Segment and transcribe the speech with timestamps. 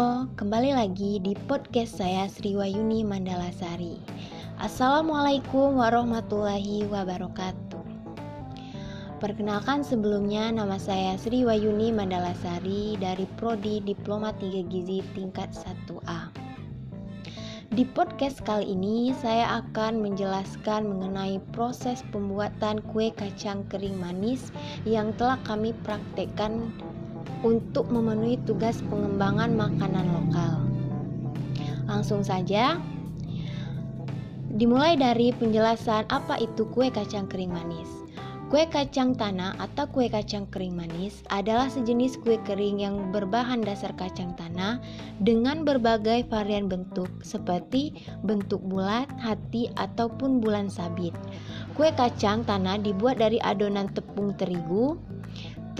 [0.00, 4.00] Kembali lagi di podcast saya Sri Wayuni Mandalasari.
[4.56, 7.84] Assalamualaikum warahmatullahi wabarakatuh.
[9.20, 16.32] Perkenalkan sebelumnya nama saya Sri Wayuni Mandalasari dari Prodi Diploma 3 Gizi tingkat 1A.
[17.76, 24.48] Di podcast kali ini saya akan menjelaskan mengenai proses pembuatan kue kacang kering manis
[24.88, 26.72] yang telah kami praktekkan
[27.46, 30.54] untuk memenuhi tugas pengembangan makanan lokal.
[31.90, 32.78] Langsung saja,
[34.54, 38.00] dimulai dari penjelasan apa itu kue kacang kering manis.
[38.50, 43.94] Kue kacang tanah atau kue kacang kering manis adalah sejenis kue kering yang berbahan dasar
[43.94, 44.82] kacang tanah
[45.22, 47.94] dengan berbagai varian bentuk seperti
[48.26, 51.14] bentuk bulat, hati, ataupun bulan sabit.
[51.78, 54.98] Kue kacang tanah dibuat dari adonan tepung terigu,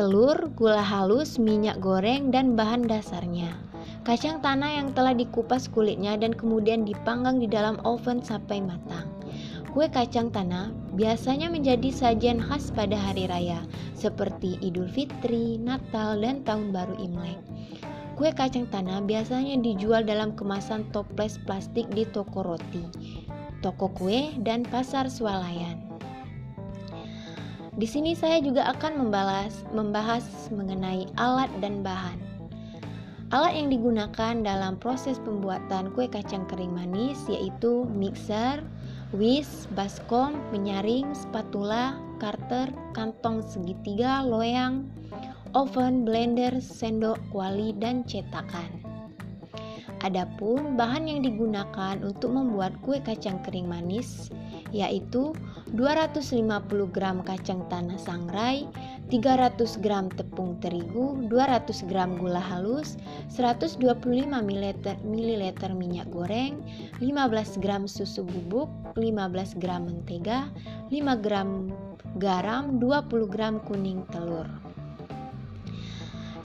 [0.00, 3.52] telur, gula halus, minyak goreng, dan bahan dasarnya.
[4.00, 9.04] Kacang tanah yang telah dikupas kulitnya dan kemudian dipanggang di dalam oven sampai matang.
[9.76, 13.60] Kue kacang tanah biasanya menjadi sajian khas pada hari raya
[13.92, 17.36] seperti Idul Fitri, Natal, dan Tahun Baru Imlek.
[18.16, 22.88] Kue kacang tanah biasanya dijual dalam kemasan toples plastik di toko roti,
[23.60, 25.89] toko kue, dan pasar swalayan.
[27.78, 32.18] Di sini saya juga akan membalas, membahas mengenai alat dan bahan.
[33.30, 38.58] Alat yang digunakan dalam proses pembuatan kue kacang kering manis yaitu mixer,
[39.14, 44.90] whisk, baskom, penyaring, spatula, karter, kantong segitiga, loyang,
[45.54, 48.82] oven, blender, sendok, kuali, dan cetakan.
[50.02, 54.32] Adapun bahan yang digunakan untuk membuat kue kacang kering manis
[54.70, 55.34] yaitu
[55.74, 58.66] 250 gram kacang tanah sangrai,
[59.10, 62.94] 300 gram tepung terigu, 200 gram gula halus,
[63.30, 63.82] 125
[64.30, 66.62] ml minyak goreng,
[67.02, 70.50] 15 gram susu bubuk, 15 gram mentega,
[70.90, 71.70] 5 gram
[72.18, 74.46] garam, 20 gram kuning telur.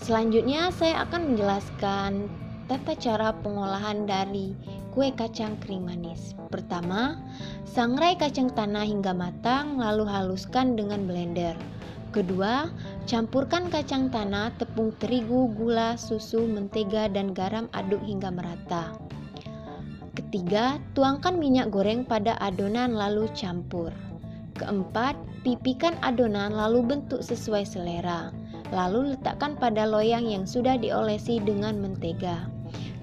[0.05, 2.29] Selanjutnya saya akan menjelaskan
[2.65, 4.53] tata cara pengolahan dari
[4.95, 6.31] kue kacang kering manis.
[6.47, 7.19] Pertama,
[7.67, 11.59] sangrai kacang tanah hingga matang lalu haluskan dengan blender.
[12.15, 12.71] Kedua,
[13.03, 18.95] campurkan kacang tanah, tepung terigu, gula, susu, mentega, dan garam aduk hingga merata.
[20.15, 23.91] Ketiga, tuangkan minyak goreng pada adonan lalu campur.
[24.55, 28.31] Keempat, pipikan adonan lalu bentuk sesuai selera.
[28.71, 32.47] Lalu letakkan pada loyang yang sudah diolesi dengan mentega.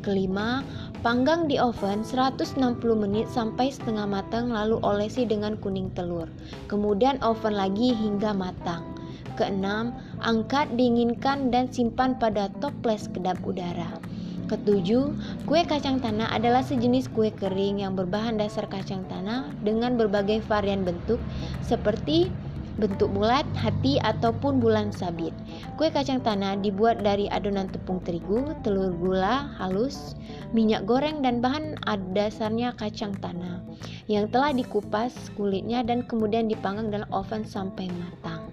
[0.01, 0.65] Kelima,
[1.03, 6.31] panggang di oven 160 menit sampai setengah matang lalu olesi dengan kuning telur.
[6.71, 8.87] Kemudian oven lagi hingga matang.
[9.35, 9.91] Keenam,
[10.23, 13.99] angkat, dinginkan dan simpan pada toples kedap udara.
[14.47, 15.11] Ketujuh,
[15.49, 20.87] kue kacang tanah adalah sejenis kue kering yang berbahan dasar kacang tanah dengan berbagai varian
[20.87, 21.19] bentuk
[21.65, 22.31] seperti
[22.77, 25.33] bentuk bulat, hati, ataupun bulan sabit.
[25.81, 30.15] Kue kacang tanah dibuat dari adonan tepung terigu, telur gula halus,
[30.53, 31.79] minyak goreng, dan bahan
[32.13, 33.63] dasarnya kacang tanah
[34.11, 38.53] yang telah dikupas kulitnya dan kemudian dipanggang dalam oven sampai matang.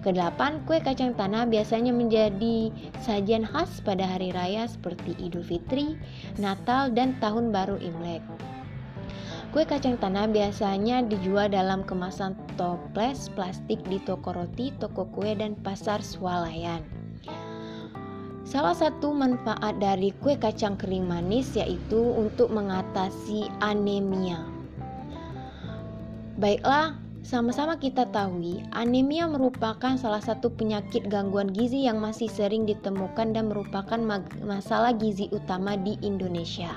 [0.00, 2.72] Kedelapan, kue kacang tanah biasanya menjadi
[3.04, 5.98] sajian khas pada hari raya seperti Idul Fitri,
[6.40, 8.24] Natal, dan Tahun Baru Imlek.
[9.48, 15.56] Kue kacang tanah biasanya dijual dalam kemasan toples plastik di toko roti, toko kue, dan
[15.64, 16.84] pasar swalayan.
[18.44, 24.44] Salah satu manfaat dari kue kacang kering manis yaitu untuk mengatasi anemia.
[26.36, 33.32] Baiklah, sama-sama kita tahu, anemia merupakan salah satu penyakit gangguan gizi yang masih sering ditemukan
[33.32, 34.00] dan merupakan
[34.44, 36.72] masalah gizi utama di Indonesia.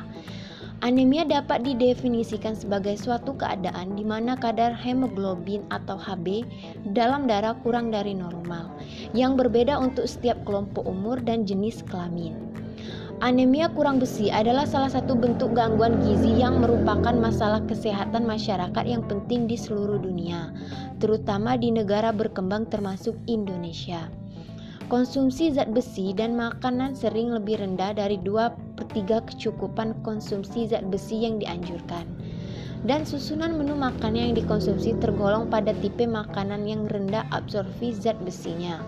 [0.81, 6.41] Anemia dapat didefinisikan sebagai suatu keadaan di mana kadar hemoglobin atau Hb
[6.97, 8.73] dalam darah kurang dari normal,
[9.13, 12.33] yang berbeda untuk setiap kelompok umur dan jenis kelamin.
[13.21, 19.05] Anemia kurang besi adalah salah satu bentuk gangguan gizi yang merupakan masalah kesehatan masyarakat yang
[19.05, 20.49] penting di seluruh dunia,
[20.97, 24.09] terutama di negara berkembang termasuk Indonesia.
[24.89, 30.81] Konsumsi zat besi dan makanan sering lebih rendah dari 2 per 3 kecukupan konsumsi zat
[30.89, 32.09] besi yang dianjurkan.
[32.81, 38.81] Dan susunan menu makanan yang dikonsumsi tergolong pada tipe makanan yang rendah absorpsi zat besinya.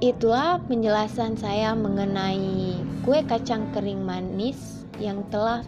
[0.00, 5.60] Itulah penjelasan saya mengenai kue kacang kering manis yang telah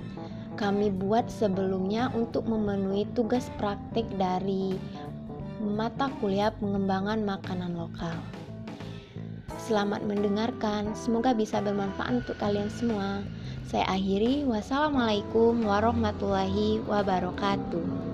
[0.56, 4.80] kami buat sebelumnya untuk memenuhi tugas praktik dari
[5.60, 8.16] mata kuliah pengembangan makanan lokal.
[9.64, 13.24] Selamat mendengarkan, semoga bisa bermanfaat untuk kalian semua.
[13.64, 18.13] Saya akhiri, wassalamualaikum warahmatullahi wabarakatuh.